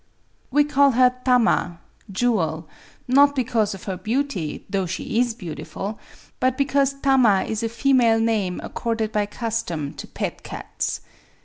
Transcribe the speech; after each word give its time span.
We 0.49 0.63
call 0.63 0.93
her 0.93 1.15
Tama(" 1.23 1.77
Jewel 2.19 2.67
")—not 3.07 3.35
because 3.35 3.75
of 3.75 3.83
her 3.83 3.97
beauty, 3.97 4.65
though 4.67 4.87
she 4.87 5.19
is 5.19 5.35
beautiful, 5.35 5.99
but 6.39 6.57
because 6.57 6.93
Tama 6.93 7.43
is 7.43 7.61
a 7.61 7.69
female 7.69 8.19
name 8.19 8.59
accorded 8.63 9.11
by 9.11 9.27
custom 9.27 9.93
to 9.93 10.07
pet 10.07 10.41
cats. 10.41 11.01